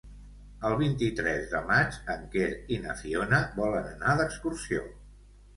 [0.69, 4.83] El vint-i-tres de maig en Quer i na Fiona volen anar d'excursió.